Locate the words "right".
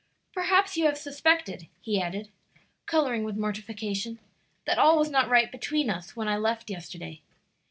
5.29-5.51